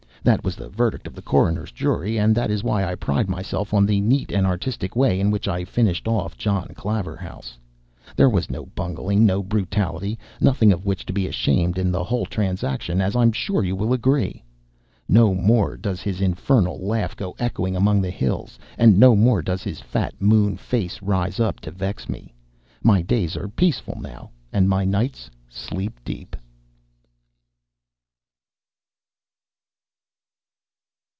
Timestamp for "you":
13.63-13.75